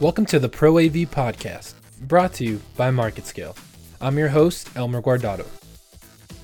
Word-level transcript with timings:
Welcome 0.00 0.26
to 0.26 0.38
the 0.38 0.48
Pro 0.48 0.78
AV 0.78 1.10
Podcast, 1.10 1.74
brought 2.02 2.32
to 2.34 2.44
you 2.44 2.60
by 2.76 2.88
MarketScale. 2.88 3.58
I'm 4.00 4.16
your 4.16 4.28
host, 4.28 4.70
Elmer 4.76 5.02
Guardado. 5.02 5.44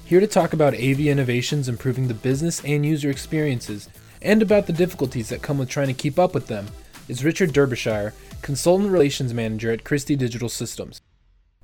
Here 0.04 0.18
to 0.18 0.26
talk 0.26 0.54
about 0.54 0.74
AV 0.74 1.02
innovations 1.02 1.68
improving 1.68 2.08
the 2.08 2.14
business 2.14 2.60
and 2.64 2.84
user 2.84 3.10
experiences, 3.10 3.88
and 4.20 4.42
about 4.42 4.66
the 4.66 4.72
difficulties 4.72 5.28
that 5.28 5.42
come 5.42 5.58
with 5.58 5.68
trying 5.68 5.86
to 5.86 5.94
keep 5.94 6.18
up 6.18 6.34
with 6.34 6.48
them, 6.48 6.66
is 7.06 7.24
Richard 7.24 7.52
Derbyshire, 7.52 8.12
Consultant 8.42 8.90
Relations 8.90 9.32
Manager 9.32 9.70
at 9.70 9.84
Christie 9.84 10.16
Digital 10.16 10.48
Systems. 10.48 11.00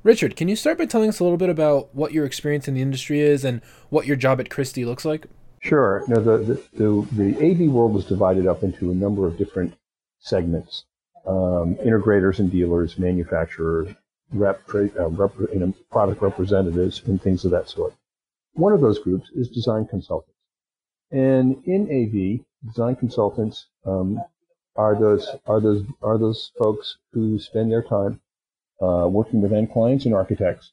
Richard, 0.05 0.37
can 0.37 0.47
you 0.47 0.55
start 0.55 0.79
by 0.79 0.87
telling 0.87 1.09
us 1.09 1.19
a 1.19 1.25
little 1.25 1.37
bit 1.37 1.51
about 1.51 1.93
what 1.93 2.13
your 2.13 2.25
experience 2.25 2.69
in 2.69 2.75
the 2.75 2.83
industry 2.83 3.19
is 3.19 3.45
and 3.45 3.63
what 3.89 4.07
your 4.07 4.15
job 4.15 4.39
at 4.39 4.49
Christie 4.49 4.85
looks 4.85 5.05
like? 5.05 5.27
Sure. 5.59 6.05
Now, 6.07 6.21
the, 6.21 6.39
the, 6.39 6.63
the, 6.73 7.09
the 7.11 7.51
AV 7.51 7.69
world 7.69 7.97
is 7.97 8.05
divided 8.05 8.47
up 8.47 8.63
into 8.63 8.93
a 8.93 8.95
number 8.95 9.27
of 9.27 9.37
different 9.37 9.75
segments 10.21 10.85
um, 11.27 11.77
integrators 11.77 12.39
and 12.39 12.51
dealers, 12.51 12.99
manufacturers, 12.99 13.95
rep, 14.33 14.63
uh, 14.75 15.09
rep, 15.09 15.33
you 15.53 15.61
know, 15.61 15.75
product 15.91 16.23
representatives, 16.23 17.03
and 17.07 17.21
things 17.21 17.45
of 17.45 17.51
that 17.51 17.69
sort. 17.69 17.95
One 18.55 18.73
of 18.73 18.81
those 18.81 18.99
groups 18.99 19.31
is 19.35 19.49
design 19.49 19.87
consultants. 19.87 20.37
And 21.11 21.63
in 21.65 21.83
AV, 21.91 22.45
design 22.67 22.97
consultants 22.97 23.67
um, 23.85 24.21
are 24.77 24.99
those 24.99 25.29
are 25.47 25.61
those 25.61 25.85
are 26.03 26.19
those 26.19 26.53
folks 26.59 26.97
who 27.13 27.39
spend 27.39 27.71
their 27.71 27.83
time 27.83 28.21
uh, 28.81 29.09
working 29.11 29.41
with 29.41 29.53
end 29.53 29.73
clients 29.73 30.05
and 30.05 30.15
architects 30.15 30.73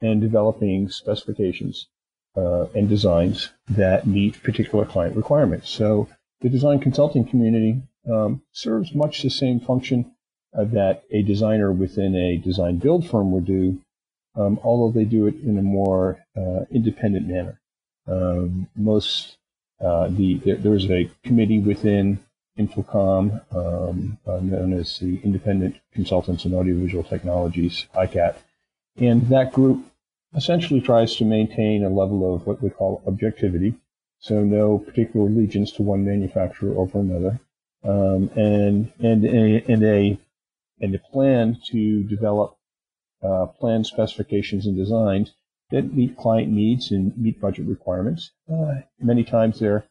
and 0.00 0.20
developing 0.20 0.88
specifications 0.88 1.88
uh, 2.36 2.66
and 2.74 2.88
designs 2.88 3.50
that 3.68 4.06
meet 4.06 4.42
particular 4.42 4.84
client 4.84 5.16
requirements. 5.16 5.70
So 5.70 6.08
the 6.40 6.48
design 6.48 6.80
consulting 6.80 7.24
community 7.24 7.82
um, 8.10 8.42
serves 8.52 8.94
much 8.94 9.22
the 9.22 9.30
same 9.30 9.60
function 9.60 10.12
uh, 10.56 10.64
that 10.64 11.04
a 11.10 11.22
designer 11.22 11.72
within 11.72 12.14
a 12.14 12.36
design 12.36 12.78
build 12.78 13.08
firm 13.08 13.32
would 13.32 13.44
do, 13.44 13.80
um, 14.36 14.58
although 14.62 14.96
they 14.96 15.04
do 15.04 15.26
it 15.26 15.34
in 15.42 15.58
a 15.58 15.62
more 15.62 16.24
uh, 16.36 16.64
independent 16.70 17.26
manner. 17.26 17.60
Um, 18.06 18.68
most 18.76 19.36
uh, 19.80 20.08
the 20.08 20.34
there, 20.44 20.56
there's 20.56 20.90
a 20.90 21.10
committee 21.24 21.58
within 21.58 22.20
InfoComm 22.58 23.42
um, 23.54 24.18
uh, 24.26 24.38
known 24.40 24.72
as 24.74 24.98
the 24.98 25.18
Independent 25.24 25.76
Consultants 25.92 26.44
in 26.44 26.54
Audiovisual 26.54 27.02
Technologies 27.02 27.86
(ICAT), 27.94 28.36
and 28.98 29.22
that 29.28 29.52
group 29.52 29.84
essentially 30.36 30.80
tries 30.80 31.16
to 31.16 31.24
maintain 31.24 31.84
a 31.84 31.88
level 31.88 32.34
of 32.34 32.46
what 32.46 32.62
we 32.62 32.70
call 32.70 33.02
objectivity, 33.06 33.74
so 34.18 34.42
no 34.42 34.78
particular 34.78 35.26
allegiance 35.26 35.72
to 35.72 35.82
one 35.82 36.04
manufacturer 36.04 36.76
over 36.76 37.00
another, 37.00 37.40
um, 37.84 38.30
and 38.34 38.92
and 38.98 39.24
a, 39.24 39.64
and 39.70 39.84
a 39.84 40.18
and 40.80 40.94
a 40.94 40.98
plan 40.98 41.58
to 41.70 42.02
develop 42.04 42.56
uh, 43.22 43.46
plan 43.46 43.84
specifications 43.84 44.66
and 44.66 44.76
designs 44.76 45.34
that 45.70 45.94
meet 45.94 46.16
client 46.16 46.50
needs 46.50 46.90
and 46.90 47.16
meet 47.16 47.40
budget 47.40 47.66
requirements. 47.66 48.30
Uh, 48.52 48.74
many 49.00 49.24
times 49.24 49.58
they're 49.58 49.84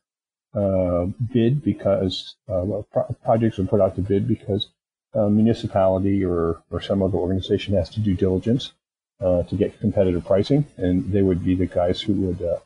uh, 0.55 1.05
bid 1.31 1.63
because 1.63 2.35
uh, 2.47 2.63
pro- 2.91 3.15
projects 3.23 3.57
are 3.57 3.65
put 3.65 3.81
out 3.81 3.95
to 3.95 4.01
bid 4.01 4.27
because 4.27 4.69
a 5.13 5.29
municipality 5.29 6.23
or, 6.23 6.61
or 6.71 6.81
some 6.81 7.01
other 7.01 7.17
organization 7.17 7.75
has 7.75 7.89
to 7.89 7.99
do 7.99 8.13
diligence 8.15 8.73
uh, 9.21 9.43
to 9.43 9.55
get 9.55 9.79
competitive 9.79 10.25
pricing, 10.25 10.65
and 10.77 11.11
they 11.11 11.21
would 11.21 11.43
be 11.43 11.55
the 11.55 11.65
guys 11.65 12.01
who 12.01 12.13
would 12.13 12.41
uh, 12.41 12.57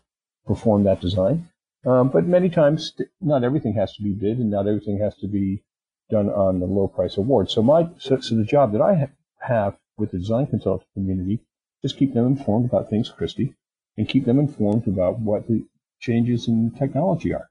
perform 0.45 0.83
that 0.83 1.01
design. 1.01 1.49
Um, 1.87 2.09
but 2.09 2.27
many 2.27 2.49
times, 2.49 2.91
not 3.21 3.45
everything 3.45 3.73
has 3.75 3.93
to 3.95 4.03
be 4.03 4.11
bid, 4.11 4.39
and 4.39 4.51
not 4.51 4.67
everything 4.67 4.99
has 4.99 5.15
to 5.17 5.27
be 5.27 5.63
done 6.09 6.29
on 6.29 6.59
the 6.59 6.65
low 6.65 6.89
price 6.89 7.15
award. 7.15 7.49
So 7.49 7.61
my 7.61 7.87
so, 7.97 8.19
so 8.19 8.35
the 8.35 8.43
job 8.43 8.73
that 8.73 8.81
I 8.81 8.95
ha- 8.95 9.07
have 9.39 9.77
with 9.97 10.11
the 10.11 10.19
design 10.19 10.47
consulting 10.47 10.87
community 10.93 11.39
is 11.83 11.93
keep 11.93 12.13
them 12.13 12.27
informed 12.27 12.65
about 12.65 12.89
things, 12.89 13.09
Christie, 13.09 13.55
and 13.97 14.09
keep 14.09 14.25
them 14.25 14.37
informed 14.37 14.85
about 14.87 15.19
what 15.19 15.47
the 15.47 15.65
changes 16.01 16.49
in 16.49 16.71
technology 16.71 17.33
are. 17.33 17.49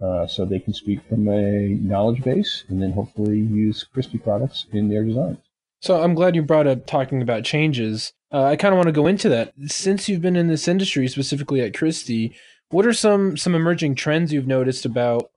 Uh, 0.00 0.28
so 0.28 0.44
they 0.44 0.60
can 0.60 0.72
speak 0.72 1.00
from 1.08 1.26
a 1.28 1.70
knowledge 1.80 2.22
base 2.22 2.64
and 2.68 2.80
then 2.80 2.92
hopefully 2.92 3.38
use 3.40 3.82
Christie 3.92 4.18
products 4.18 4.66
in 4.72 4.88
their 4.88 5.02
designs. 5.02 5.38
So 5.80 6.00
I'm 6.00 6.14
glad 6.14 6.36
you 6.36 6.42
brought 6.42 6.68
up 6.68 6.86
talking 6.86 7.20
about 7.20 7.42
changes. 7.42 8.12
Uh, 8.32 8.44
I 8.44 8.56
kind 8.56 8.72
of 8.72 8.76
want 8.76 8.86
to 8.86 8.92
go 8.92 9.08
into 9.08 9.28
that. 9.30 9.52
Since 9.66 10.08
you've 10.08 10.22
been 10.22 10.36
in 10.36 10.46
this 10.46 10.68
industry, 10.68 11.08
specifically 11.08 11.60
at 11.60 11.74
Christie, 11.74 12.36
what 12.70 12.86
are 12.86 12.92
some 12.92 13.36
some 13.36 13.54
emerging 13.54 13.94
trends 13.94 14.32
you've 14.32 14.46
noticed 14.46 14.84
about 14.84 15.30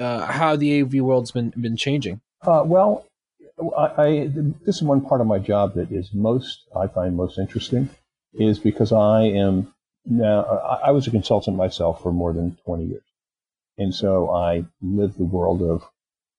uh, 0.00 0.26
how 0.26 0.56
the 0.56 0.82
AV 0.82 0.94
world's 0.94 1.32
been 1.32 1.52
been 1.56 1.76
changing? 1.76 2.20
Uh, 2.42 2.62
well, 2.64 3.06
I, 3.76 4.02
I, 4.02 4.30
this 4.64 4.76
is 4.76 4.82
one 4.82 5.00
part 5.00 5.20
of 5.20 5.26
my 5.26 5.38
job 5.38 5.74
that 5.74 5.90
is 5.90 6.12
most 6.12 6.62
I 6.76 6.86
find 6.86 7.16
most 7.16 7.38
interesting, 7.38 7.88
is 8.34 8.58
because 8.58 8.92
I 8.92 9.22
am 9.22 9.72
now 10.04 10.44
I, 10.44 10.88
I 10.88 10.90
was 10.90 11.06
a 11.06 11.10
consultant 11.10 11.56
myself 11.56 12.02
for 12.02 12.12
more 12.12 12.32
than 12.32 12.58
20 12.64 12.84
years, 12.84 13.04
and 13.78 13.94
so 13.94 14.30
I 14.30 14.64
live 14.82 15.16
the 15.16 15.24
world 15.24 15.62
of 15.62 15.84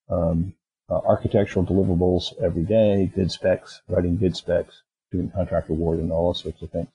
um, 0.09 0.53
uh, 0.89 0.99
architectural 1.05 1.65
deliverables 1.65 2.33
every 2.41 2.63
day, 2.63 3.11
bid 3.13 3.31
specs, 3.31 3.81
writing 3.89 4.15
bid 4.15 4.35
specs, 4.37 4.83
doing 5.11 5.31
contract 5.31 5.69
award, 5.69 5.99
and 5.99 6.11
all 6.11 6.29
those 6.29 6.41
sorts 6.41 6.61
of 6.61 6.69
things. 6.69 6.87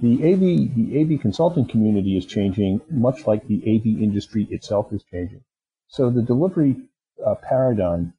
The 0.00 0.32
AV, 0.32 0.40
the 0.74 1.00
AV 1.00 1.20
consulting 1.20 1.66
community 1.66 2.16
is 2.16 2.26
changing, 2.26 2.80
much 2.90 3.26
like 3.26 3.46
the 3.46 3.62
AV 3.62 4.02
industry 4.02 4.48
itself 4.50 4.92
is 4.92 5.04
changing. 5.04 5.44
So 5.86 6.10
the 6.10 6.22
delivery 6.22 6.76
uh, 7.24 7.36
paradigm 7.36 8.14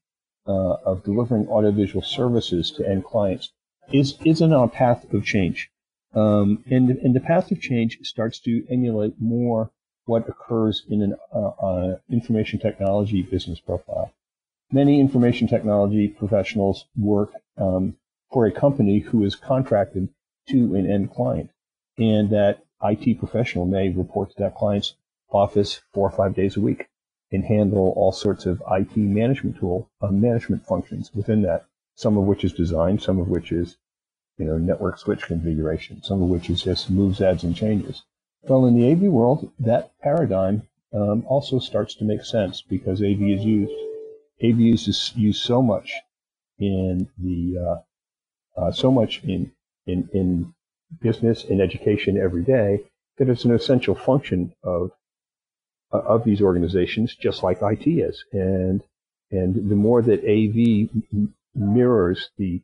uh, 0.48 0.76
of 0.86 1.04
delivering 1.04 1.48
audiovisual 1.48 2.04
services 2.04 2.72
to 2.72 2.88
end 2.88 3.06
clients 3.06 3.52
is 3.92 4.18
is 4.24 4.42
on 4.42 4.54
a 4.54 4.68
path 4.68 5.12
of 5.14 5.26
change, 5.26 5.70
um, 6.14 6.64
and 6.70 6.90
and 6.90 7.16
the 7.16 7.20
path 7.20 7.52
of 7.52 7.60
change 7.60 8.00
starts 8.04 8.40
to 8.42 8.66
emulate 8.70 9.20
more 9.20 9.72
what 10.06 10.28
occurs 10.30 10.86
in 10.90 11.02
an 11.02 11.16
uh, 11.34 11.48
uh 11.68 11.98
information 12.10 12.60
technology 12.60 13.22
business 13.22 13.60
profile 13.60 14.14
many 14.74 15.00
information 15.00 15.48
technology 15.48 16.08
professionals 16.08 16.86
work 16.98 17.32
um, 17.58 17.96
for 18.32 18.48
a 18.48 18.52
company 18.52 19.00
who 19.00 19.24
is 19.24 19.36
contracted 19.36 20.10
to 20.50 20.76
an 20.76 20.90
end 20.90 21.14
client. 21.14 21.50
And 21.98 22.30
that 22.32 22.64
IT 22.84 23.20
professional 23.20 23.66
may 23.66 23.90
report 23.90 24.32
to 24.32 24.36
that 24.40 24.56
client's 24.56 24.96
office 25.30 25.82
four 25.94 26.08
or 26.08 26.12
five 26.12 26.36
days 26.36 26.58
a 26.58 26.62
week 26.62 26.88
and 27.32 27.44
handle 27.44 27.94
all 27.96 28.12
sorts 28.12 28.46
of 28.46 28.62
IT 28.72 28.96
management 28.96 29.58
tool 29.58 29.90
uh, 30.02 30.08
management 30.08 30.66
functions 30.66 31.12
within 31.14 31.42
that, 31.44 31.66
some 31.96 32.18
of 32.18 32.26
which 32.26 32.44
is 32.44 32.54
design, 32.54 33.00
some 33.00 33.20
of 33.20 33.28
which 33.28 33.52
is 33.52 33.78
you 34.38 34.46
know, 34.46 34.58
network 34.58 34.98
switch 34.98 35.24
configuration, 35.24 36.02
some 36.04 36.22
of 36.22 36.30
which 36.30 36.50
is 36.50 36.64
just 36.64 36.90
moves, 36.90 37.22
adds, 37.22 37.44
and 37.44 37.56
changes. 37.56 38.04
Well, 38.44 38.66
in 38.66 38.76
the 38.76 38.92
AV 38.92 39.12
world, 39.12 39.52
that 39.60 39.92
paradigm 40.02 40.64
um, 40.92 41.24
also 41.28 41.60
starts 41.60 41.96
to 41.96 42.04
make 42.04 42.26
sense 42.26 42.62
because 42.62 43.02
AV 43.02 43.22
is 43.22 43.46
used 43.46 43.72
AV 44.44 44.60
is 44.60 45.12
used 45.16 45.42
so 45.42 45.62
much 45.62 45.94
in 46.60 47.10
the 47.18 47.58
uh, 47.58 48.62
uh, 48.62 48.72
so 48.72 48.92
much 48.92 49.24
in, 49.24 49.52
in 49.88 50.10
in 50.14 50.54
business 51.02 51.44
and 51.44 51.62
education 51.62 52.18
every 52.18 52.44
day 52.44 52.84
that 53.18 53.30
it's 53.30 53.46
an 53.46 53.54
essential 53.54 53.96
function 53.96 54.54
of 54.64 54.92
uh, 55.94 56.00
of 56.00 56.24
these 56.24 56.42
organizations, 56.42 57.16
just 57.16 57.44
like 57.44 57.60
IT 57.62 57.88
is. 57.88 58.24
And 58.32 58.82
and 59.32 59.70
the 59.70 59.76
more 59.76 60.02
that 60.02 60.24
AV 60.24 60.90
mirrors 61.56 62.30
the 62.38 62.62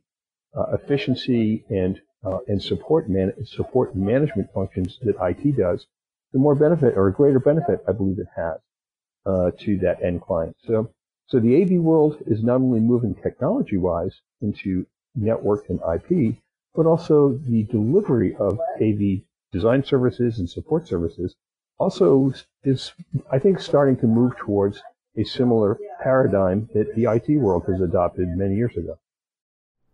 uh, 0.56 0.72
efficiency 0.74 1.64
and 1.68 2.00
uh, 2.24 2.38
and 2.48 2.62
support 2.62 3.08
man- 3.08 3.34
support 3.46 3.94
management 3.94 4.52
functions 4.52 4.98
that 5.02 5.16
IT 5.20 5.56
does, 5.56 5.86
the 6.32 6.38
more 6.38 6.54
benefit 6.54 6.96
or 6.96 7.08
a 7.08 7.12
greater 7.12 7.40
benefit 7.40 7.82
I 7.88 7.92
believe 7.92 8.18
it 8.18 8.28
has 8.36 8.58
uh, 9.26 9.50
to 9.60 9.78
that 9.78 10.02
end 10.02 10.22
client. 10.22 10.56
So 10.66 10.90
so 11.26 11.38
the 11.38 11.62
AV 11.62 11.80
world 11.80 12.16
is 12.26 12.42
not 12.42 12.56
only 12.56 12.80
moving 12.80 13.14
technology 13.14 13.76
wise 13.76 14.20
into 14.40 14.86
network 15.14 15.68
and 15.68 15.78
IP, 15.78 16.36
but 16.74 16.86
also 16.86 17.38
the 17.48 17.64
delivery 17.64 18.34
of 18.36 18.58
AV 18.80 19.22
design 19.52 19.84
services 19.84 20.38
and 20.38 20.48
support 20.48 20.86
services 20.86 21.34
also 21.78 22.32
is, 22.62 22.92
I 23.32 23.38
think, 23.38 23.60
starting 23.60 23.96
to 23.98 24.06
move 24.06 24.36
towards 24.36 24.82
a 25.16 25.24
similar 25.24 25.78
paradigm 26.02 26.68
that 26.74 26.94
the 26.94 27.04
IT 27.04 27.38
world 27.38 27.64
has 27.66 27.80
adopted 27.80 28.28
many 28.28 28.54
years 28.54 28.76
ago. 28.76 28.98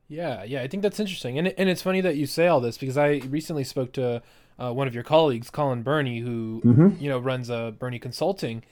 Yeah, 0.08 0.44
yeah, 0.44 0.62
I 0.62 0.68
think 0.68 0.82
that's 0.82 1.00
interesting, 1.00 1.36
and 1.38 1.48
and 1.58 1.68
it's 1.68 1.82
funny 1.82 2.00
that 2.00 2.16
you 2.16 2.26
say 2.26 2.46
all 2.46 2.60
this 2.60 2.78
because 2.78 2.96
I 2.96 3.22
recently 3.28 3.64
spoke 3.64 3.92
to 3.94 4.22
uh, 4.58 4.72
one 4.72 4.86
of 4.86 4.94
your 4.94 5.02
colleagues, 5.02 5.50
Colin 5.50 5.82
Burney, 5.82 6.20
who 6.20 6.62
mm-hmm. 6.64 7.02
you 7.02 7.08
know 7.08 7.18
runs 7.18 7.50
uh, 7.50 7.72
Burney 7.72 7.98
Consulting, 7.98 8.62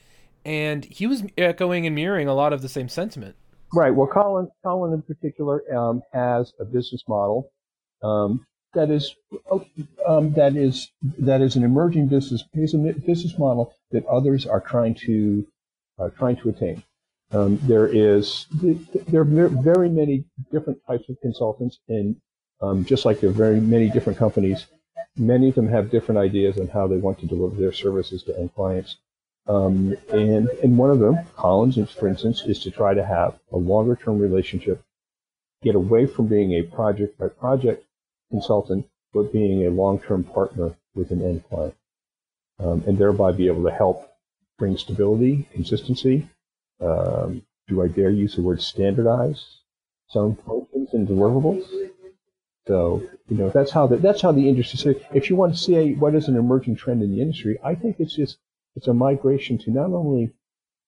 and 0.45 0.85
he 0.85 1.07
was 1.07 1.23
echoing 1.37 1.85
and 1.85 1.93
mirroring 1.93 2.29
a 2.29 2.33
lot 2.33 2.53
of 2.53 2.61
the 2.61 2.69
same 2.69 2.87
sentiment. 2.87 3.35
Right. 3.73 3.93
Well, 3.93 4.07
Colin, 4.07 4.49
Colin 4.63 4.93
in 4.93 5.01
particular 5.01 5.61
um, 5.75 6.01
has 6.13 6.53
a 6.59 6.63
business 6.63 7.03
model 7.07 7.51
um, 8.03 8.45
that 8.73 8.91
is 8.91 9.15
um, 10.07 10.33
that 10.33 10.55
is 10.55 10.91
that 11.19 11.41
is 11.41 11.55
an 11.55 11.63
emerging 11.63 12.07
business. 12.07 12.43
Business 12.53 13.37
model 13.37 13.73
that 13.91 14.05
others 14.05 14.45
are 14.45 14.61
trying 14.61 14.95
to 15.05 15.47
uh, 15.97 16.09
trying 16.09 16.35
to 16.37 16.49
attain. 16.49 16.83
Um, 17.31 17.59
there 17.63 17.87
is 17.87 18.45
there 18.51 19.21
are 19.21 19.49
very 19.49 19.89
many 19.89 20.25
different 20.51 20.79
types 20.85 21.09
of 21.09 21.19
consultants, 21.21 21.79
and 21.87 22.15
um, 22.61 22.85
just 22.85 23.05
like 23.05 23.19
there 23.19 23.29
are 23.29 23.33
very 23.33 23.59
many 23.59 23.89
different 23.89 24.19
companies, 24.19 24.67
many 25.17 25.49
of 25.49 25.55
them 25.55 25.67
have 25.67 25.89
different 25.89 26.19
ideas 26.19 26.57
on 26.59 26.67
how 26.67 26.87
they 26.87 26.97
want 26.97 27.19
to 27.19 27.25
deliver 27.25 27.55
their 27.55 27.73
services 27.73 28.23
to 28.23 28.37
end 28.37 28.53
clients. 28.53 28.97
Um, 29.47 29.95
and 30.11 30.49
and 30.63 30.77
one 30.77 30.89
of 30.89 30.99
them, 30.99 31.19
Colin's, 31.35 31.77
for 31.91 32.07
instance, 32.07 32.43
is 32.45 32.59
to 32.63 32.71
try 32.71 32.93
to 32.93 33.05
have 33.05 33.39
a 33.51 33.57
longer 33.57 33.95
term 33.95 34.19
relationship, 34.19 34.83
get 35.65 35.75
away 35.75 36.05
from 36.05 36.27
being 36.27 36.53
a 36.53 36.61
project 36.61 37.17
by 37.17 37.27
project 37.27 37.83
consultant, 38.29 38.87
but 39.13 39.33
being 39.33 39.65
a 39.65 39.69
long 39.71 39.99
term 39.99 40.23
partner 40.23 40.75
with 40.93 41.11
an 41.11 41.21
end 41.21 41.43
client, 41.49 41.75
um, 42.59 42.83
and 42.87 42.97
thereby 42.97 43.31
be 43.31 43.47
able 43.47 43.63
to 43.63 43.71
help 43.71 44.07
bring 44.57 44.77
stability, 44.77 45.49
consistency. 45.51 46.29
Um, 46.79 47.41
do 47.67 47.81
I 47.81 47.87
dare 47.87 48.11
use 48.11 48.35
the 48.35 48.43
word 48.43 48.61
standardize 48.61 49.43
some 50.09 50.35
functions 50.47 50.89
and 50.93 51.07
deliverables? 51.07 51.65
So 52.67 53.03
you 53.27 53.37
know 53.37 53.49
that's 53.49 53.71
how 53.71 53.87
the, 53.87 53.97
that's 53.97 54.21
how 54.21 54.31
the 54.31 54.47
industry. 54.47 54.77
So 54.77 54.93
if 55.13 55.29
you 55.29 55.35
want 55.35 55.53
to 55.53 55.59
see 55.59 55.93
what 55.93 56.15
is 56.15 56.27
an 56.27 56.37
emerging 56.37 56.75
trend 56.75 57.01
in 57.01 57.11
the 57.11 57.21
industry, 57.21 57.57
I 57.63 57.73
think 57.75 57.99
it's 57.99 58.15
just 58.15 58.37
it's 58.75 58.87
a 58.87 58.93
migration 58.93 59.57
to 59.59 59.71
not 59.71 59.91
only 59.91 60.31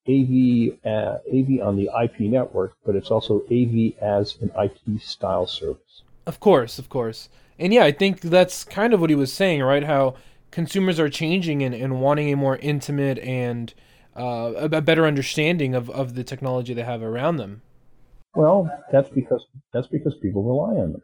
AV 0.09 0.77
uh, 0.85 1.17
AV 1.33 1.61
on 1.61 1.75
the 1.75 1.89
IP 2.03 2.21
network, 2.21 2.73
but 2.85 2.95
it's 2.95 3.11
also 3.11 3.41
AV 3.51 3.93
as 4.01 4.37
an 4.41 4.51
IT 4.57 5.01
style 5.01 5.47
service. 5.47 6.03
Of 6.25 6.39
course, 6.39 6.79
of 6.79 6.89
course, 6.89 7.29
and 7.59 7.73
yeah, 7.73 7.83
I 7.83 7.91
think 7.91 8.21
that's 8.21 8.63
kind 8.63 8.93
of 8.93 9.01
what 9.01 9.09
he 9.09 9.15
was 9.15 9.31
saying, 9.31 9.61
right? 9.63 9.83
How 9.83 10.15
consumers 10.51 10.99
are 10.99 11.09
changing 11.09 11.63
and, 11.63 11.73
and 11.75 12.01
wanting 12.01 12.31
a 12.31 12.35
more 12.35 12.57
intimate 12.57 13.19
and 13.19 13.73
uh, 14.15 14.53
a 14.71 14.81
better 14.81 15.05
understanding 15.05 15.75
of, 15.75 15.89
of 15.89 16.15
the 16.15 16.23
technology 16.23 16.73
they 16.73 16.83
have 16.83 17.03
around 17.03 17.37
them. 17.37 17.61
Well, 18.35 18.69
that's 18.91 19.09
because 19.09 19.45
that's 19.73 19.87
because 19.87 20.15
people 20.15 20.43
rely 20.43 20.81
on 20.81 20.93
them. 20.93 21.01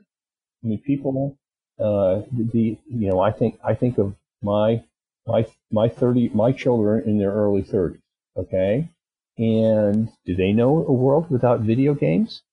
I 0.64 0.68
mean, 0.68 0.82
people, 0.82 1.38
uh, 1.80 2.22
the, 2.32 2.78
you 2.88 3.10
know, 3.10 3.20
I 3.20 3.32
think, 3.32 3.60
I 3.64 3.74
think 3.74 3.98
of 3.98 4.16
my, 4.42 4.84
my, 5.28 5.46
my 5.72 5.90
30, 5.90 6.30
my 6.34 6.52
children 6.52 7.08
in 7.08 7.18
their 7.18 7.32
early 7.32 7.64
30s. 7.64 8.00
Okay. 8.38 8.90
And 9.38 10.10
do 10.26 10.36
they 10.36 10.54
know 10.54 10.86
a 10.86 10.94
world 10.94 11.30
without 11.30 11.62
video 11.62 11.94
games? 11.94 12.44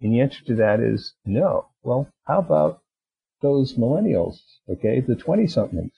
And 0.00 0.12
the 0.12 0.20
answer 0.20 0.44
to 0.44 0.54
that 0.56 0.80
is 0.80 1.14
no. 1.24 1.68
Well, 1.82 2.08
how 2.24 2.38
about 2.38 2.82
those 3.42 3.74
millennials? 3.74 4.38
Okay. 4.68 5.00
The 5.00 5.16
20 5.16 5.46
somethings. 5.46 5.92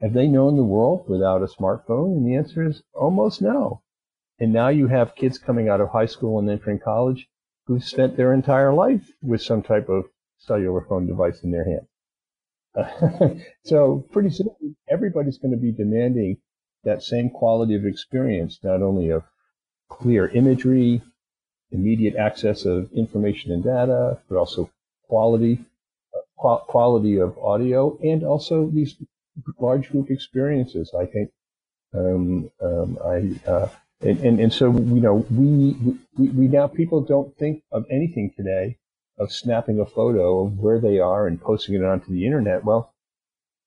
Have 0.00 0.12
they 0.14 0.28
known 0.28 0.56
the 0.56 0.64
world 0.64 1.08
without 1.08 1.42
a 1.42 1.46
smartphone? 1.46 2.16
And 2.16 2.26
the 2.26 2.36
answer 2.36 2.64
is 2.64 2.82
almost 2.94 3.42
no. 3.42 3.82
And 4.38 4.52
now 4.52 4.68
you 4.68 4.86
have 4.88 5.14
kids 5.14 5.38
coming 5.38 5.68
out 5.68 5.82
of 5.82 5.90
high 5.90 6.06
school 6.06 6.38
and 6.38 6.48
entering 6.48 6.78
college 6.78 7.28
who've 7.66 7.84
spent 7.84 8.16
their 8.16 8.32
entire 8.32 8.72
life 8.72 9.12
with 9.22 9.42
some 9.42 9.62
type 9.62 9.88
of 9.88 10.06
cellular 10.38 10.84
phone 10.88 11.06
device 11.06 11.42
in 11.42 11.50
their 11.50 11.66
hand. 11.66 13.42
so 13.64 14.06
pretty 14.10 14.30
soon, 14.30 14.76
everybody's 14.88 15.38
going 15.38 15.50
to 15.50 15.58
be 15.58 15.72
demanding 15.72 16.38
that 16.84 17.02
same 17.02 17.30
quality 17.30 17.74
of 17.74 17.84
experience, 17.84 18.58
not 18.62 18.82
only 18.82 19.10
of 19.10 19.24
clear 19.88 20.28
imagery, 20.28 21.02
immediate 21.72 22.16
access 22.16 22.64
of 22.64 22.90
information 22.92 23.52
and 23.52 23.64
data, 23.64 24.18
but 24.28 24.36
also 24.36 24.70
quality, 25.08 25.58
uh, 26.14 26.56
quality 26.56 27.18
of 27.18 27.36
audio, 27.38 27.98
and 28.02 28.24
also 28.24 28.70
these 28.70 28.96
large 29.58 29.90
group 29.90 30.10
experiences. 30.10 30.92
I 30.98 31.06
think 31.06 31.30
um, 31.94 32.50
um, 32.62 32.98
I 33.04 33.50
uh, 33.50 33.68
and, 34.00 34.18
and, 34.20 34.40
and 34.40 34.52
so 34.52 34.72
you 34.72 35.00
know 35.00 35.26
we, 35.30 35.76
we 36.16 36.28
we 36.28 36.48
now 36.48 36.66
people 36.66 37.00
don't 37.00 37.36
think 37.36 37.62
of 37.70 37.84
anything 37.90 38.32
today 38.36 38.78
of 39.18 39.32
snapping 39.32 39.78
a 39.78 39.86
photo 39.86 40.46
of 40.46 40.58
where 40.58 40.80
they 40.80 40.98
are 40.98 41.26
and 41.26 41.40
posting 41.40 41.74
it 41.74 41.84
onto 41.84 42.10
the 42.10 42.24
internet. 42.24 42.64
Well, 42.64 42.94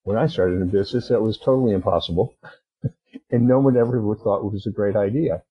when 0.03 0.17
I 0.17 0.27
started 0.27 0.61
in 0.61 0.69
business, 0.69 1.09
that 1.09 1.21
was 1.21 1.37
totally 1.37 1.73
impossible. 1.73 2.35
and 3.31 3.47
no 3.47 3.59
one 3.59 3.77
ever 3.77 4.01
thought 4.15 4.45
it 4.45 4.51
was 4.51 4.65
a 4.65 4.71
great 4.71 4.95
idea. 4.95 5.43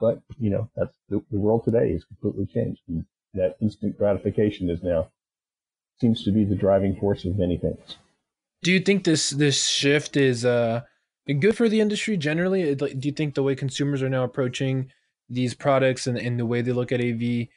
But, 0.00 0.20
you 0.38 0.50
know, 0.50 0.68
that's 0.76 0.96
the, 1.08 1.22
the 1.30 1.38
world 1.38 1.64
today 1.64 1.90
is 1.90 2.04
completely 2.04 2.46
changed. 2.46 2.82
And 2.88 3.04
that 3.34 3.56
instant 3.60 3.96
gratification 3.96 4.68
is 4.68 4.82
now 4.82 5.08
seems 6.00 6.24
to 6.24 6.32
be 6.32 6.44
the 6.44 6.56
driving 6.56 6.96
force 6.96 7.24
of 7.24 7.38
many 7.38 7.56
things. 7.56 7.96
Do 8.62 8.72
you 8.72 8.80
think 8.80 9.04
this 9.04 9.30
this 9.30 9.66
shift 9.66 10.16
is 10.16 10.44
uh 10.44 10.82
good 11.26 11.56
for 11.56 11.68
the 11.68 11.80
industry 11.80 12.16
generally? 12.16 12.74
Do 12.74 12.88
you 13.02 13.12
think 13.12 13.34
the 13.34 13.42
way 13.42 13.54
consumers 13.54 14.02
are 14.02 14.08
now 14.08 14.24
approaching 14.24 14.90
these 15.28 15.54
products 15.54 16.06
and, 16.06 16.18
and 16.18 16.38
the 16.38 16.46
way 16.46 16.60
they 16.60 16.72
look 16.72 16.92
at 16.92 17.00
AV 17.00 17.48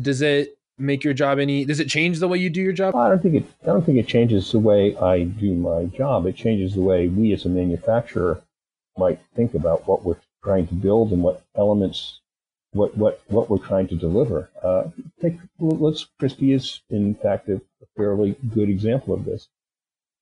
does 0.00 0.20
it 0.22 0.58
make 0.78 1.02
your 1.02 1.14
job 1.14 1.38
any 1.38 1.64
does 1.64 1.80
it 1.80 1.88
change 1.88 2.18
the 2.18 2.28
way 2.28 2.38
you 2.38 2.48
do 2.48 2.60
your 2.60 2.72
job 2.72 2.94
i 2.94 3.08
don't 3.08 3.20
think 3.22 3.34
it 3.34 3.44
i 3.62 3.66
don't 3.66 3.84
think 3.84 3.98
it 3.98 4.06
changes 4.06 4.52
the 4.52 4.58
way 4.58 4.96
i 4.98 5.24
do 5.24 5.54
my 5.54 5.84
job 5.86 6.26
it 6.26 6.36
changes 6.36 6.74
the 6.74 6.80
way 6.80 7.08
we 7.08 7.32
as 7.32 7.44
a 7.44 7.48
manufacturer 7.48 8.40
might 8.98 9.20
think 9.34 9.54
about 9.54 9.86
what 9.86 10.04
we're 10.04 10.16
trying 10.42 10.66
to 10.66 10.74
build 10.74 11.12
and 11.12 11.22
what 11.22 11.42
elements 11.56 12.20
what 12.72 12.96
what 12.96 13.20
what 13.28 13.48
we're 13.48 13.58
trying 13.58 13.88
to 13.88 13.96
deliver 13.96 14.50
uh, 14.62 14.84
take, 15.20 15.38
let's 15.58 16.06
christie 16.18 16.52
is 16.52 16.80
in 16.90 17.14
fact 17.14 17.48
a 17.48 17.60
fairly 17.96 18.36
good 18.54 18.68
example 18.68 19.14
of 19.14 19.24
this 19.24 19.48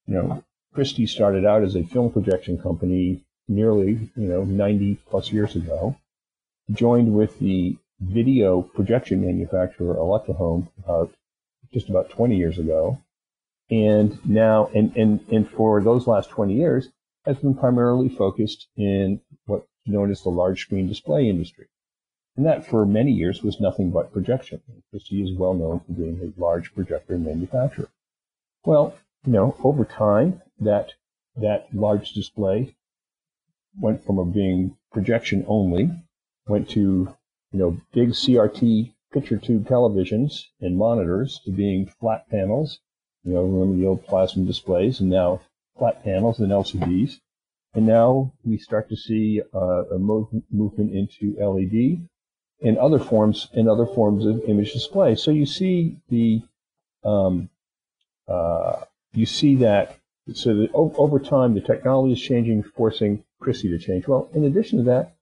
you 0.06 0.14
know 0.14 0.44
christie 0.73 1.06
started 1.06 1.44
out 1.44 1.62
as 1.62 1.75
a 1.75 1.84
film 1.84 2.11
projection 2.11 2.56
company 2.56 3.20
nearly 3.49 4.11
you 4.17 4.28
know 4.28 4.44
90 4.44 4.99
plus 5.11 5.32
years 5.32 5.56
ago 5.56 5.96
joined 6.73 7.14
with 7.14 7.38
the 7.38 7.76
video 8.00 8.62
projection 8.62 9.25
manufacturer 9.25 9.94
Electrohome 9.94 10.69
about 10.84 11.12
just 11.73 11.88
about 11.88 12.11
20 12.11 12.37
years 12.37 12.58
ago. 12.58 12.99
And 13.70 14.19
now, 14.25 14.70
and, 14.75 14.96
and, 14.96 15.20
and 15.32 15.50
for 15.50 15.82
those 15.82 16.06
last 16.06 16.31
20 16.31 16.55
years, 16.55 16.88
has 17.26 17.38
been 17.38 17.55
primarily 17.55 18.08
focused 18.08 18.69
in 18.76 19.20
what's 19.46 19.67
known 19.87 20.11
as 20.11 20.23
the 20.23 20.28
large 20.28 20.62
screen 20.62 20.87
display 20.87 21.28
industry. 21.28 21.67
And 22.37 22.44
that 22.46 22.67
for 22.67 22.84
many 22.84 23.12
years 23.12 23.43
was 23.43 23.61
nothing 23.61 23.90
but 23.90 24.12
projection. 24.12 24.61
Christie 24.90 25.23
is 25.23 25.37
well 25.37 25.55
known 25.55 25.81
for 25.81 25.93
being 25.93 26.20
a 26.20 26.40
large 26.40 26.75
projector 26.75 27.19
manufacturer. 27.19 27.88
Well, 28.64 28.94
you 29.25 29.32
know, 29.32 29.56
over 29.64 29.84
time, 29.84 30.43
that, 30.61 30.93
that 31.37 31.75
large 31.75 32.12
display 32.12 32.76
went 33.81 34.05
from 34.05 34.32
being 34.32 34.76
projection 34.93 35.44
only, 35.49 35.90
went 36.46 36.69
to 36.70 37.14
you 37.52 37.59
know, 37.59 37.80
big 37.92 38.11
CRT 38.11 38.92
picture 39.12 39.38
tube 39.38 39.66
televisions 39.66 40.45
and 40.61 40.76
monitors 40.76 41.40
to 41.45 41.50
being 41.50 41.87
flat 41.87 42.28
panels. 42.28 42.80
You 43.25 43.35
know, 43.35 43.42
remember 43.42 43.76
the 43.76 43.87
old 43.87 44.06
plasma 44.06 44.45
displays, 44.45 45.00
and 45.00 45.11
now 45.11 45.40
flat 45.78 46.02
panels 46.04 46.38
and 46.40 46.50
LCDs. 46.50 47.21
And 47.75 47.87
now 47.87 48.33
we 48.45 48.56
start 48.59 48.88
to 48.88 48.97
see 48.97 49.42
uh, 49.54 49.85
a 49.95 49.99
move, 49.99 50.28
movement 50.50 50.95
into 50.95 51.37
LED 51.38 52.09
and 52.62 52.78
other 52.78 52.99
forms 52.99 53.49
and 53.52 53.68
other 53.68 53.87
forms 53.87 54.25
of 54.25 54.42
image 54.49 54.73
display. 54.73 55.14
So 55.14 55.30
you 55.30 55.45
see 55.47 55.99
the 56.09 56.42
um, 57.04 57.50
uh, 58.26 58.80
you 59.12 59.26
see 59.26 59.56
that 59.56 59.99
so 60.33 60.54
that 60.56 60.71
over 60.75 61.18
time 61.18 61.54
the 61.54 61.61
technology 61.61 62.14
is 62.14 62.21
changing, 62.21 62.62
forcing 62.62 63.23
Christie 63.40 63.68
to 63.71 63.78
change. 63.78 64.09
Well, 64.09 64.28
in 64.35 64.45
addition 64.45 64.78
to 64.78 64.85
that, 64.85 65.14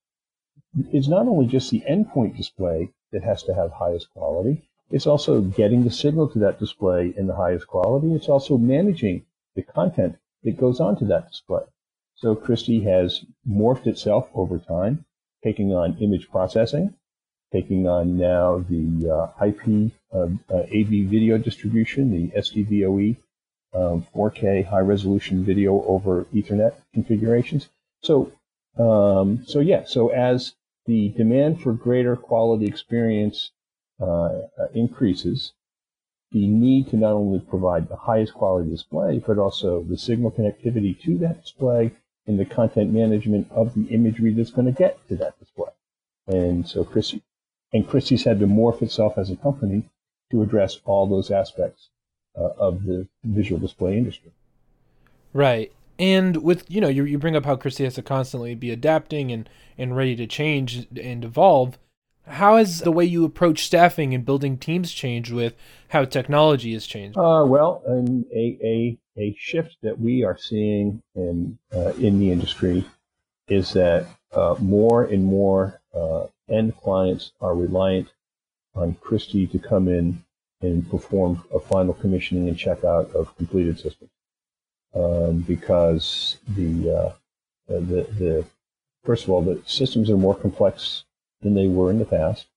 it's 0.92 1.08
not 1.08 1.26
only 1.26 1.46
just 1.46 1.70
the 1.70 1.82
endpoint 1.88 2.36
display 2.36 2.90
that 3.12 3.22
has 3.22 3.42
to 3.44 3.54
have 3.54 3.72
highest 3.72 4.10
quality, 4.10 4.62
it's 4.90 5.06
also 5.06 5.40
getting 5.40 5.84
the 5.84 5.90
signal 5.90 6.28
to 6.28 6.38
that 6.40 6.58
display 6.58 7.12
in 7.16 7.26
the 7.26 7.34
highest 7.34 7.66
quality. 7.66 8.14
It's 8.14 8.28
also 8.28 8.56
managing 8.56 9.24
the 9.54 9.62
content 9.62 10.16
that 10.44 10.56
goes 10.56 10.80
onto 10.80 11.06
that 11.06 11.28
display. 11.28 11.62
So 12.16 12.34
Christie 12.34 12.80
has 12.84 13.24
morphed 13.48 13.86
itself 13.86 14.30
over 14.34 14.58
time, 14.58 15.04
taking 15.42 15.74
on 15.74 15.98
image 15.98 16.30
processing, 16.30 16.94
taking 17.52 17.86
on 17.88 18.16
now 18.16 18.64
the 18.68 19.10
uh, 19.10 19.44
IP 19.44 19.92
uh, 20.12 20.28
uh, 20.52 20.62
AV 20.62 21.08
video 21.08 21.38
distribution, 21.38 22.10
the 22.10 22.30
SDVOE, 22.38 23.16
um, 23.74 24.06
4K 24.14 24.66
high 24.66 24.80
resolution 24.80 25.44
video 25.44 25.82
over 25.84 26.24
Ethernet 26.32 26.74
configurations. 26.92 27.68
So, 28.02 28.32
um, 28.78 29.44
so 29.46 29.60
yeah, 29.60 29.84
so 29.84 30.08
as 30.08 30.54
the 30.86 31.08
demand 31.10 31.60
for 31.60 31.72
greater 31.72 32.16
quality 32.16 32.66
experience 32.66 33.50
uh, 34.00 34.42
increases, 34.74 35.52
the 36.34 36.48
need 36.48 36.90
to 36.90 36.96
not 36.96 37.12
only 37.12 37.38
provide 37.38 37.88
the 37.88 37.96
highest 37.96 38.34
quality 38.34 38.68
display, 38.68 39.22
but 39.24 39.38
also 39.38 39.84
the 39.84 39.96
signal 39.96 40.32
connectivity 40.32 41.00
to 41.00 41.16
that 41.18 41.42
display 41.42 41.92
and 42.26 42.38
the 42.38 42.44
content 42.44 42.92
management 42.92 43.50
of 43.52 43.72
the 43.74 43.86
imagery 43.86 44.34
that's 44.34 44.50
going 44.50 44.66
to 44.66 44.72
get 44.72 44.98
to 45.08 45.16
that 45.16 45.38
display. 45.38 45.70
And 46.26 46.68
so 46.68 46.84
Christie, 46.84 47.22
and 47.72 47.88
Christie's 47.88 48.24
had 48.24 48.40
to 48.40 48.46
morph 48.46 48.82
itself 48.82 49.16
as 49.16 49.30
a 49.30 49.36
company 49.36 49.84
to 50.32 50.42
address 50.42 50.80
all 50.84 51.06
those 51.06 51.30
aspects 51.30 51.90
uh, 52.36 52.50
of 52.58 52.84
the 52.84 53.06
visual 53.22 53.60
display 53.60 53.96
industry. 53.96 54.32
Right 55.32 55.72
and 55.98 56.42
with 56.42 56.68
you 56.68 56.80
know 56.80 56.88
you, 56.88 57.04
you 57.04 57.18
bring 57.18 57.36
up 57.36 57.44
how 57.44 57.56
Christie 57.56 57.84
has 57.84 57.94
to 57.94 58.02
constantly 58.02 58.54
be 58.54 58.70
adapting 58.70 59.30
and 59.30 59.48
and 59.78 59.96
ready 59.96 60.16
to 60.16 60.26
change 60.26 60.86
and 60.96 61.24
evolve 61.24 61.78
How 62.26 62.56
has 62.56 62.80
the 62.80 62.92
way 62.92 63.04
you 63.04 63.24
approach 63.24 63.64
staffing 63.64 64.14
and 64.14 64.24
building 64.24 64.56
teams 64.56 64.92
changed 64.92 65.32
with 65.32 65.54
how 65.88 66.04
technology 66.04 66.72
has 66.72 66.86
changed? 66.86 67.18
Uh, 67.18 67.44
well, 67.46 67.82
um, 67.86 68.24
a, 68.34 68.58
a, 68.62 68.98
a 69.18 69.36
shift 69.38 69.76
that 69.82 70.00
we 70.00 70.24
are 70.24 70.38
seeing 70.38 71.02
in, 71.14 71.58
uh, 71.74 71.92
in 71.94 72.18
the 72.18 72.32
industry 72.32 72.84
is 73.48 73.72
that 73.74 74.06
uh, 74.32 74.56
more 74.58 75.04
and 75.04 75.24
more 75.24 75.80
uh, 75.94 76.26
end 76.48 76.76
clients 76.78 77.32
are 77.40 77.54
reliant 77.54 78.08
on 78.74 78.94
Christie 78.94 79.46
to 79.48 79.58
come 79.58 79.88
in 79.88 80.24
and 80.62 80.88
perform 80.90 81.44
a 81.54 81.60
final 81.60 81.94
commissioning 81.94 82.48
and 82.48 82.56
checkout 82.56 83.14
of 83.14 83.36
completed 83.36 83.78
systems. 83.78 84.10
Um, 84.94 85.40
because 85.40 86.38
the, 86.48 86.90
uh, 86.90 87.12
the, 87.68 88.06
the, 88.18 88.44
first 89.04 89.24
of 89.24 89.30
all, 89.30 89.42
the 89.42 89.60
systems 89.66 90.08
are 90.08 90.16
more 90.16 90.34
complex 90.36 91.03
than 91.44 91.54
they 91.54 91.68
were 91.68 91.90
in 91.90 92.00
the 92.00 92.04
past. 92.04 92.48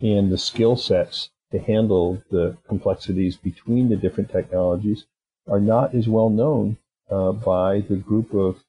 And 0.00 0.30
the 0.30 0.36
skill 0.36 0.76
sets 0.76 1.30
to 1.52 1.58
handle 1.58 2.22
the 2.30 2.58
complexities 2.68 3.36
between 3.36 3.88
the 3.88 3.96
different 3.96 4.30
technologies 4.30 5.06
are 5.48 5.60
not 5.60 5.94
as 5.94 6.08
well 6.08 6.28
known 6.28 6.76
uh, 7.10 7.32
by 7.32 7.80
the 7.80 7.96
group 7.96 8.34
of, 8.34 8.62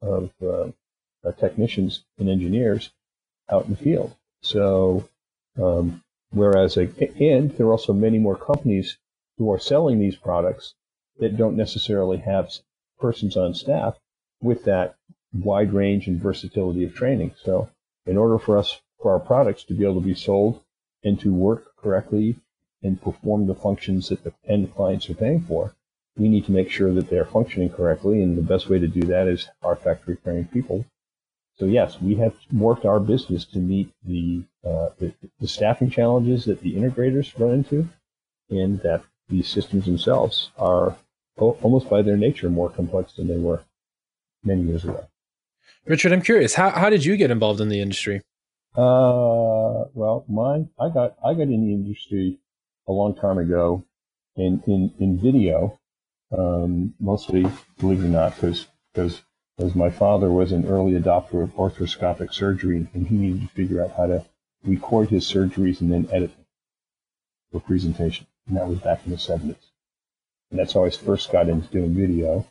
of 0.00 0.30
uh, 0.42 1.32
technicians 1.32 2.04
and 2.18 2.30
engineers 2.30 2.90
out 3.50 3.64
in 3.64 3.72
the 3.72 3.76
field. 3.76 4.14
So, 4.42 5.08
um, 5.60 6.02
whereas, 6.30 6.76
and 6.76 7.50
there 7.50 7.66
are 7.66 7.72
also 7.72 7.92
many 7.92 8.18
more 8.18 8.36
companies 8.36 8.96
who 9.38 9.50
are 9.50 9.58
selling 9.58 9.98
these 9.98 10.16
products 10.16 10.74
that 11.18 11.36
don't 11.36 11.56
necessarily 11.56 12.18
have 12.18 12.50
persons 12.98 13.36
on 13.36 13.54
staff 13.54 13.98
with 14.40 14.64
that 14.64 14.96
wide 15.32 15.72
range 15.72 16.06
and 16.06 16.20
versatility 16.20 16.84
of 16.84 16.94
training. 16.94 17.34
So, 17.42 17.70
in 18.06 18.16
order 18.16 18.38
for 18.38 18.58
us 18.58 18.80
for 19.04 19.12
our 19.12 19.20
products 19.20 19.64
to 19.64 19.74
be 19.74 19.84
able 19.84 20.00
to 20.00 20.06
be 20.06 20.14
sold 20.14 20.62
and 21.04 21.20
to 21.20 21.30
work 21.30 21.76
correctly 21.76 22.36
and 22.82 23.02
perform 23.02 23.46
the 23.46 23.54
functions 23.54 24.08
that 24.08 24.24
the 24.24 24.32
end 24.48 24.74
clients 24.74 25.10
are 25.10 25.14
paying 25.14 25.42
for, 25.42 25.74
we 26.16 26.26
need 26.26 26.46
to 26.46 26.52
make 26.52 26.70
sure 26.70 26.90
that 26.90 27.10
they're 27.10 27.26
functioning 27.26 27.68
correctly. 27.68 28.22
And 28.22 28.38
the 28.38 28.42
best 28.42 28.70
way 28.70 28.78
to 28.78 28.88
do 28.88 29.02
that 29.02 29.28
is 29.28 29.46
our 29.62 29.76
factory 29.76 30.16
trained 30.16 30.50
people. 30.50 30.86
So 31.58 31.66
yes, 31.66 32.00
we 32.00 32.14
have 32.14 32.34
morphed 32.50 32.86
our 32.86 32.98
business 32.98 33.44
to 33.52 33.58
meet 33.58 33.92
the, 34.06 34.42
uh, 34.64 34.88
the, 34.98 35.12
the 35.38 35.48
staffing 35.48 35.90
challenges 35.90 36.46
that 36.46 36.62
the 36.62 36.74
integrators 36.74 37.38
run 37.38 37.52
into, 37.52 37.86
and 38.48 38.80
that 38.80 39.02
these 39.28 39.48
systems 39.48 39.84
themselves 39.84 40.50
are 40.56 40.96
almost 41.36 41.90
by 41.90 42.00
their 42.00 42.16
nature 42.16 42.48
more 42.48 42.70
complex 42.70 43.12
than 43.12 43.28
they 43.28 43.36
were 43.36 43.60
many 44.42 44.62
years 44.62 44.84
ago. 44.84 45.06
Richard, 45.84 46.12
I'm 46.12 46.22
curious, 46.22 46.54
how, 46.54 46.70
how 46.70 46.88
did 46.88 47.04
you 47.04 47.18
get 47.18 47.30
involved 47.30 47.60
in 47.60 47.68
the 47.68 47.82
industry? 47.82 48.22
Uh, 48.76 49.86
well, 49.94 50.24
mine, 50.28 50.68
I 50.80 50.88
got, 50.88 51.16
I 51.24 51.34
got 51.34 51.42
in 51.42 51.64
the 51.64 51.72
industry 51.72 52.38
a 52.88 52.92
long 52.92 53.14
time 53.14 53.38
ago 53.38 53.84
in, 54.36 54.62
in, 54.66 54.92
in 54.98 55.20
video, 55.20 55.78
um, 56.36 56.94
mostly, 56.98 57.46
believe 57.78 58.02
it 58.02 58.06
or 58.06 58.08
not, 58.08 58.34
because, 58.34 58.66
because, 58.92 59.22
because 59.56 59.76
my 59.76 59.90
father 59.90 60.28
was 60.30 60.50
an 60.50 60.66
early 60.66 60.92
adopter 60.92 61.42
of 61.44 61.54
arthroscopic 61.54 62.32
surgery 62.32 62.88
and 62.94 63.06
he 63.06 63.16
needed 63.16 63.42
to 63.42 63.54
figure 63.54 63.84
out 63.84 63.92
how 63.96 64.06
to 64.06 64.24
record 64.64 65.08
his 65.08 65.24
surgeries 65.24 65.80
and 65.80 65.92
then 65.92 66.08
edit 66.10 66.34
them 66.34 66.46
for 67.52 67.60
presentation. 67.60 68.26
And 68.48 68.56
that 68.56 68.66
was 68.66 68.80
back 68.80 69.02
in 69.04 69.12
the 69.12 69.18
70s. 69.18 69.56
And 70.50 70.58
that's 70.58 70.72
how 70.72 70.84
I 70.84 70.90
first 70.90 71.30
got 71.30 71.48
into 71.48 71.68
doing 71.68 71.94
video. 71.94 72.44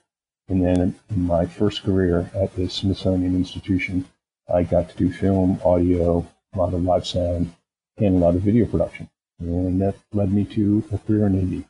And 0.47 0.63
then 0.63 0.95
my 1.09 1.45
first 1.45 1.83
career 1.83 2.29
at 2.33 2.55
the 2.55 2.69
Smithsonian 2.69 3.35
Institution, 3.35 4.05
I 4.51 4.63
got 4.63 4.89
to 4.89 4.97
do 4.97 5.11
film, 5.11 5.59
audio, 5.63 6.25
a 6.53 6.57
lot 6.57 6.73
of 6.73 6.83
live 6.83 7.07
sound, 7.07 7.53
and 7.97 8.15
a 8.15 8.19
lot 8.19 8.35
of 8.35 8.41
video 8.41 8.65
production. 8.65 9.09
And 9.39 9.81
that 9.81 9.95
led 10.13 10.31
me 10.31 10.45
to 10.45 10.83
a 10.91 10.97
career 10.97 11.27
in 11.27 11.39
AV. 11.39 11.65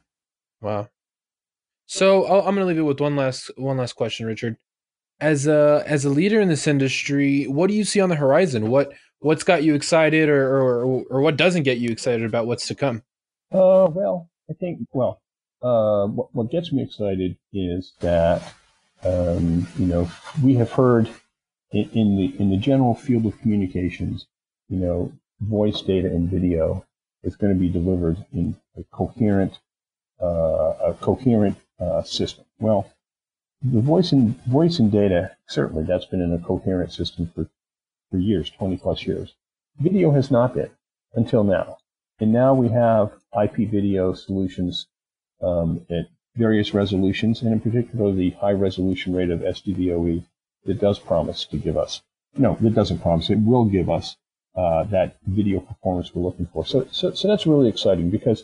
Wow. 0.62 0.90
So 1.86 2.26
i 2.26 2.48
am 2.48 2.56
going 2.56 2.58
to 2.58 2.66
leave 2.66 2.78
it 2.78 2.82
with 2.82 3.00
one 3.00 3.16
last 3.16 3.52
one 3.58 3.78
last 3.78 3.94
question, 3.94 4.26
Richard. 4.26 4.58
As 5.20 5.48
a 5.48 5.84
as 5.86 6.06
a 6.06 6.10
leader 6.10 6.42
in 6.42 6.50
this 6.50 6.68
industry, 6.68 7.46
what 7.46 7.68
do 7.68 7.76
you 7.76 7.84
see 7.84 8.02
on 8.02 8.10
the 8.10 8.16
horizon? 8.16 8.70
What 8.70 8.94
what's 9.20 9.44
got 9.44 9.64
you 9.64 9.76
excited, 9.76 10.30
or 10.30 10.58
or, 10.58 11.04
or 11.10 11.22
what 11.22 11.38
doesn't 11.38 11.64
get 11.64 11.78
you 11.78 11.90
excited 11.92 12.26
about 12.26 12.48
what's 12.48 12.68
to 12.68 12.76
come? 12.76 13.04
Uh, 13.52 13.88
well, 13.92 14.30
I 14.50 14.54
think 14.54 14.88
well, 14.92 15.22
uh, 15.62 16.08
what, 16.08 16.34
what 16.34 16.52
gets 16.52 16.72
me 16.72 16.84
excited 16.84 17.38
is 17.54 17.94
that 18.00 18.42
um, 19.04 19.68
you 19.78 19.86
know 19.86 20.10
we 20.42 20.56
have 20.56 20.72
heard 20.72 21.10
in, 21.74 22.16
the 22.18 22.36
in 22.40 22.50
the 22.50 22.58
general 22.58 22.94
field 22.94 23.26
of 23.26 23.40
communications, 23.40 24.28
you 24.70 24.78
know, 24.78 25.12
voice 25.42 25.82
data 25.82 26.08
and 26.08 26.30
video 26.30 26.86
is 27.24 27.36
going 27.36 27.54
to 27.54 27.60
be 27.60 27.70
delivered 27.70 28.18
in 28.34 28.56
a 28.78 28.84
coherent 28.92 29.60
uh, 30.22 30.74
a 30.86 30.98
coherent 31.02 31.58
uh, 31.80 32.04
system. 32.04 32.46
Well, 32.60 32.90
the 33.62 33.82
voice 33.82 34.12
and 34.12 34.42
voice 34.46 34.80
and 34.80 34.92
data 34.92 35.36
certainly 35.48 35.84
that's 35.84 36.06
been 36.06 36.22
in 36.22 36.34
a 36.34 36.40
coherent 36.40 36.94
system 36.94 37.32
for 37.34 37.50
for 38.12 38.18
years, 38.18 38.50
20 38.52 38.78
plus 38.78 39.08
years. 39.08 39.34
Video 39.80 40.12
has 40.12 40.30
not 40.30 40.54
been 40.54 40.70
until 41.16 41.44
now, 41.44 41.78
and 42.20 42.32
now 42.32 42.54
we 42.54 42.70
have 42.70 43.14
IP 43.42 43.70
video 43.70 44.14
solutions 44.14 44.88
um, 45.42 45.86
at 45.90 46.08
various 46.36 46.74
resolutions, 46.74 47.42
and 47.42 47.52
in 47.52 47.60
particular 47.60 48.12
the 48.12 48.32
high 48.32 48.52
resolution 48.52 49.16
rate 49.16 49.32
of 49.32 49.40
SDVOE 49.40 50.24
it 50.66 50.80
does 50.80 51.00
promise 51.00 51.46
to 51.46 51.58
give 51.58 51.78
us, 51.78 52.02
no, 52.38 52.58
it 52.64 52.74
doesn't 52.74 53.00
promise, 53.00 53.30
it 53.30 53.40
will 53.40 53.66
give 53.66 53.90
us 53.90 54.16
uh, 54.56 54.84
that 54.86 55.18
video 55.26 55.60
performance 55.60 56.14
we're 56.14 56.24
looking 56.24 56.48
for. 56.48 56.66
So, 56.66 56.88
so, 56.92 57.14
so 57.14 57.28
that's 57.28 57.48
really 57.48 57.70
exciting 57.70 58.10
because 58.10 58.44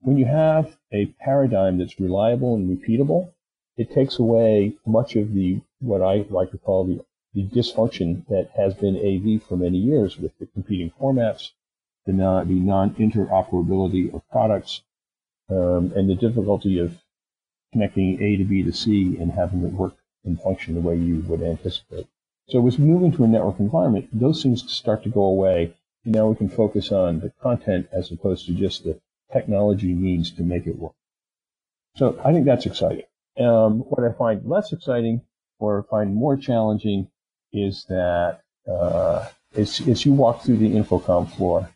when 0.00 0.16
you 0.16 0.24
have 0.24 0.76
a 0.92 1.06
paradigm 1.20 1.78
that's 1.78 2.00
reliable 2.00 2.54
and 2.54 2.78
repeatable, 2.78 3.32
it 3.76 3.92
takes 3.92 4.18
away 4.18 4.74
much 4.86 5.16
of 5.16 5.34
the, 5.34 5.60
what 5.80 6.02
I 6.02 6.24
like 6.30 6.50
to 6.52 6.58
call 6.58 6.84
the, 6.84 7.04
the 7.34 7.44
dysfunction 7.44 8.26
that 8.28 8.50
has 8.56 8.74
been 8.74 8.96
AV 8.96 9.42
for 9.42 9.56
many 9.56 9.78
years 9.78 10.18
with 10.18 10.32
the 10.38 10.46
competing 10.46 10.90
formats, 11.00 11.50
the 12.06 12.12
non, 12.12 12.48
the 12.48 12.54
non-interoperability 12.54 14.12
of 14.12 14.22
products, 14.30 14.82
um, 15.50 15.92
and 15.94 16.08
the 16.08 16.14
difficulty 16.14 16.78
of 16.78 16.96
connecting 17.72 18.20
A 18.22 18.36
to 18.36 18.44
B 18.44 18.62
to 18.62 18.72
C 18.72 19.16
and 19.18 19.32
having 19.32 19.62
it 19.64 19.72
work 19.72 19.94
and 20.24 20.40
function 20.40 20.74
the 20.74 20.80
way 20.80 20.96
you 20.96 21.20
would 21.28 21.42
anticipate. 21.42 22.06
So 22.50 22.66
as 22.66 22.78
we 22.78 22.84
move 22.84 23.04
into 23.04 23.22
a 23.22 23.28
network 23.28 23.60
environment, 23.60 24.08
those 24.12 24.42
things 24.42 24.70
start 24.72 25.04
to 25.04 25.08
go 25.08 25.22
away. 25.22 25.72
And 26.04 26.14
now 26.14 26.26
we 26.28 26.34
can 26.34 26.48
focus 26.48 26.90
on 26.90 27.20
the 27.20 27.30
content 27.40 27.88
as 27.92 28.10
opposed 28.10 28.46
to 28.46 28.52
just 28.52 28.84
the 28.84 29.00
technology 29.32 29.94
means 29.94 30.32
to 30.32 30.42
make 30.42 30.66
it 30.66 30.76
work. 30.76 30.94
So 31.96 32.20
I 32.24 32.32
think 32.32 32.46
that's 32.46 32.66
exciting. 32.66 33.04
Um, 33.38 33.80
what 33.80 34.04
I 34.04 34.12
find 34.12 34.44
less 34.44 34.72
exciting 34.72 35.22
or 35.60 35.84
find 35.84 36.14
more 36.14 36.36
challenging 36.36 37.08
is 37.52 37.84
that 37.88 38.40
uh, 38.68 39.28
as, 39.54 39.86
as 39.86 40.04
you 40.04 40.12
walk 40.12 40.42
through 40.42 40.56
the 40.56 40.70
InfoComm 40.70 41.30
floor, 41.32 41.70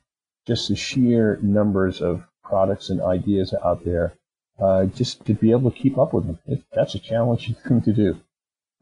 just 0.46 0.68
the 0.68 0.76
sheer 0.76 1.38
numbers 1.42 2.02
of 2.02 2.24
products 2.42 2.90
and 2.90 3.00
ideas 3.00 3.54
out 3.64 3.84
there, 3.84 4.14
uh, 4.60 4.86
just 4.86 5.24
to 5.26 5.34
be 5.34 5.52
able 5.52 5.70
to 5.70 5.78
keep 5.78 5.98
up 5.98 6.12
with 6.12 6.26
them, 6.26 6.38
it, 6.46 6.62
that's 6.72 6.94
a 6.94 6.98
challenging 6.98 7.54
thing 7.66 7.80
to 7.82 7.92
do 7.92 8.20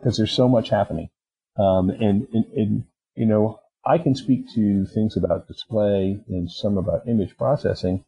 because 0.02 0.16
there's 0.16 0.32
so 0.32 0.48
much 0.48 0.70
happening. 0.70 1.08
Um, 1.56 1.90
and, 1.90 2.26
and, 2.32 2.44
and, 2.56 2.84
you 3.14 3.26
know, 3.26 3.60
I 3.86 3.98
can 3.98 4.14
speak 4.14 4.52
to 4.54 4.84
things 4.86 5.16
about 5.16 5.46
display 5.46 6.20
and 6.28 6.50
some 6.50 6.76
about 6.76 7.06
image 7.06 7.36
processing, 7.36 8.04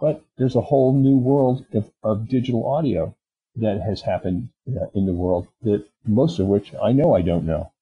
but 0.00 0.24
there's 0.38 0.56
a 0.56 0.60
whole 0.60 0.92
new 0.92 1.16
world 1.16 1.64
of, 1.72 1.90
of 2.02 2.28
digital 2.28 2.66
audio 2.68 3.14
that 3.56 3.80
has 3.80 4.02
happened 4.02 4.48
uh, 4.68 4.86
in 4.94 5.06
the 5.06 5.12
world 5.12 5.46
that 5.62 5.84
most 6.04 6.38
of 6.38 6.46
which 6.46 6.72
I 6.82 6.92
know 6.92 7.14
I 7.14 7.22
don't 7.22 7.46
know. 7.46 7.72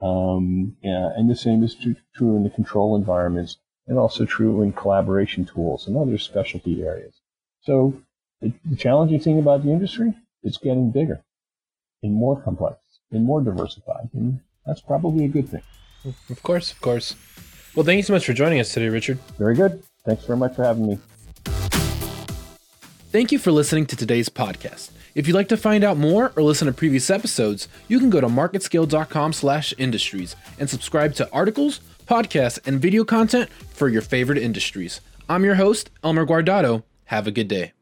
Um, 0.00 0.76
yeah, 0.82 1.10
and 1.16 1.30
the 1.30 1.36
same 1.36 1.62
is 1.62 1.74
true, 1.74 1.96
true 2.14 2.36
in 2.36 2.44
the 2.44 2.50
control 2.50 2.94
environments 2.94 3.56
and 3.86 3.98
also 3.98 4.24
true 4.24 4.62
in 4.62 4.72
collaboration 4.72 5.44
tools 5.44 5.86
and 5.86 5.96
other 5.96 6.18
specialty 6.18 6.82
areas. 6.82 7.14
So 7.62 8.02
the, 8.40 8.52
the 8.64 8.76
challenging 8.76 9.20
thing 9.20 9.38
about 9.38 9.62
the 9.62 9.70
industry, 9.70 10.14
it's 10.42 10.58
getting 10.58 10.90
bigger 10.90 11.22
and 12.02 12.12
more 12.12 12.40
complex 12.40 12.83
and 13.14 13.24
more 13.24 13.40
diversified. 13.40 14.08
And 14.12 14.40
that's 14.66 14.80
probably 14.80 15.24
a 15.24 15.28
good 15.28 15.48
thing. 15.48 15.62
Of 16.28 16.42
course, 16.42 16.72
of 16.72 16.80
course. 16.80 17.16
Well, 17.74 17.84
thank 17.84 17.96
you 17.96 18.02
so 18.02 18.12
much 18.12 18.26
for 18.26 18.34
joining 18.34 18.60
us 18.60 18.72
today, 18.72 18.88
Richard. 18.88 19.18
Very 19.38 19.54
good. 19.54 19.82
Thanks 20.04 20.24
very 20.24 20.38
much 20.38 20.54
for 20.54 20.64
having 20.64 20.86
me. 20.86 20.98
Thank 23.10 23.32
you 23.32 23.38
for 23.38 23.52
listening 23.52 23.86
to 23.86 23.96
today's 23.96 24.28
podcast. 24.28 24.90
If 25.14 25.28
you'd 25.28 25.34
like 25.34 25.48
to 25.48 25.56
find 25.56 25.84
out 25.84 25.96
more 25.96 26.32
or 26.36 26.42
listen 26.42 26.66
to 26.66 26.72
previous 26.72 27.10
episodes, 27.10 27.68
you 27.86 28.00
can 28.00 28.10
go 28.10 28.20
to 28.20 28.26
marketscale.com/industries 28.26 30.36
and 30.58 30.68
subscribe 30.68 31.14
to 31.14 31.30
articles, 31.32 31.80
podcasts, 32.06 32.58
and 32.66 32.80
video 32.80 33.04
content 33.04 33.48
for 33.50 33.88
your 33.88 34.02
favorite 34.02 34.38
industries. 34.38 35.00
I'm 35.28 35.44
your 35.44 35.54
host, 35.54 35.90
Elmer 36.02 36.26
Guardado. 36.26 36.82
Have 37.04 37.28
a 37.28 37.30
good 37.30 37.48
day. 37.48 37.72